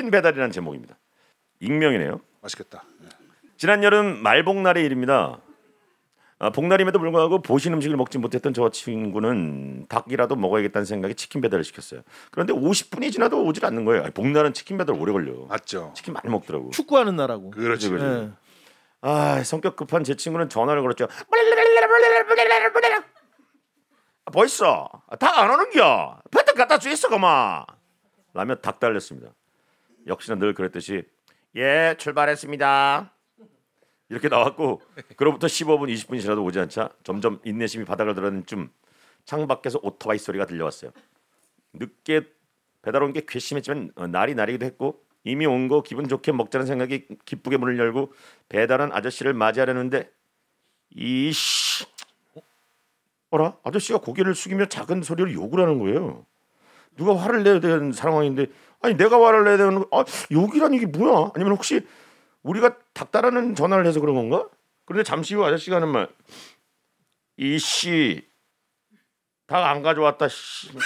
[0.00, 0.96] 치킨 배달이라는 제목입니다.
[1.60, 2.20] 익명이네요.
[2.40, 2.84] 맛있겠다.
[3.00, 3.08] 네.
[3.58, 5.38] 지난 여름 말복날의 일입니다.
[6.38, 12.00] 아, 복날임에도 불구하고 보신 음식을 먹지 못했던 저 친구는 닭이라도 먹어야겠다는 생각에 치킨 배달을 시켰어요.
[12.30, 14.04] 그런데 50분이 지나도 오질 않는 거예요.
[14.04, 15.34] 아니, 복날은 치킨 배달 오래 걸려.
[15.48, 15.92] 맞죠.
[15.94, 16.70] 치킨 많이 먹더라고.
[16.70, 17.50] 축구하는 나라고.
[17.50, 17.90] 그렇지.
[17.90, 18.06] 그죠.
[18.06, 18.30] 예.
[19.02, 21.08] 아 성격 급한 제 친구는 전화를 걸었죠.
[24.24, 24.88] 아, 벌써
[25.18, 26.20] 닭안 오는겨.
[26.30, 27.66] 배달 갖다 주있어 그만.
[28.32, 29.32] 라며 닭 달렸습니다.
[30.06, 31.04] 역시나 늘 그랬듯이
[31.56, 33.14] 예 출발했습니다.
[34.08, 34.80] 이렇게 나왔고
[35.16, 38.70] 그로부터 15분 20분이 지나도 오지 않자 점점 인내심이 바닥을 드러낸 쯤
[39.24, 40.90] 창밖에서 오토바이 소리가 들려왔어요.
[41.74, 42.22] 늦게
[42.82, 47.06] 배달 온 게 괘씸했지만 어, 날이 날이기도 했고 이미 온 거 기분 좋게 먹자는 생각이
[47.24, 48.12] 기쁘게 문을 열고
[48.48, 50.10] 배달한 아저씨를 맞이하려는데
[50.90, 51.84] 이씨
[53.30, 56.26] 어라 아저씨가 고개를 숙이며 작은 소리로 욕을 하는 거예요.
[56.96, 58.46] 누가 화를 내야 되는 상황인데
[58.82, 61.30] 아니 내가 화를 내야 되는 거 아, 욕이란 이게 뭐야?
[61.34, 61.86] 아니면 혹시
[62.42, 64.46] 우리가 닭다라는 전화를 해서 그런 건가?
[64.86, 66.08] 그런데 잠시 후 아저씨가 하는 말
[67.36, 68.28] 이씨
[69.46, 70.70] 닭안 가져왔다 씨.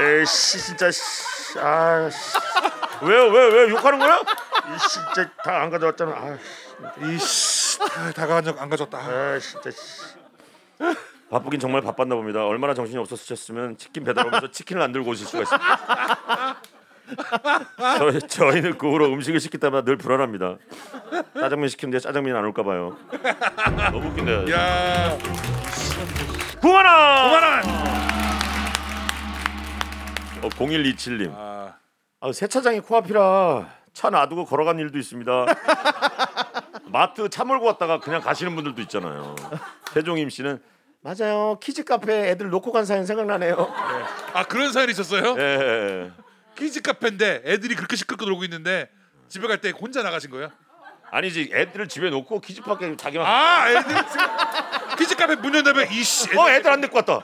[0.00, 1.58] 에이씨 진짜 씨.
[1.58, 2.36] 아 씨.
[3.02, 4.18] 왜요 왜왜 욕하는 거야?
[4.20, 6.12] 이 진짜 닭안 가져왔잖아.
[6.12, 6.38] 아,
[7.06, 8.98] 이씨 아, 다가간 안 가졌다.
[8.98, 10.14] 아 진짜 씨.
[11.30, 12.44] 바쁘긴 정말 바빴나 봅니다.
[12.46, 16.62] 얼마나 정신이 없었으면 치킨 배달 오면서 치킨을 안 들고 오실 수가 있습니다.
[17.98, 20.56] 저희, 저희는 그 후로 음식을 시킬 때마다 늘 불안합니다.
[21.38, 22.96] 짜장면 시키는데 짜장면이 안 올까 봐요.
[23.92, 24.50] 너무 웃긴다.
[24.52, 25.18] 야
[26.60, 26.84] 9만 원.
[26.84, 27.64] 5만 원.
[30.44, 31.32] 어, 0127님.
[31.34, 31.74] 아,
[32.20, 35.46] 아, 세차장이 코앞이라 차 놔두고 걸어간 일도 있습니다.
[36.86, 39.34] 마트 차 몰고 왔다가 그냥 가시는 분들도 있잖아요.
[39.92, 40.62] 태종임 씨는
[41.00, 41.58] 맞아요.
[41.60, 43.72] 키즈 카페 애들 놓고 간 사연 생각나네요.
[44.32, 45.36] 아 그런 사연이 있었어요?
[45.38, 46.10] 예.
[46.56, 48.88] 키즈 카페인데 애들이 그렇게 시끄럽게 놀고 있는데
[49.28, 50.50] 집에 갈 때 혼자 나가신 거예요?
[51.10, 53.94] 아니지 애들을 집에 놓고 키즈 카페 자기만 아 애들
[54.98, 57.22] 키즈 카페 문 열다면 이씨 어 애들 안 데리고 왔다.